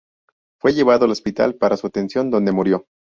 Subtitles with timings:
[0.59, 2.87] Fue llevado al hospital para su atención, donde murió.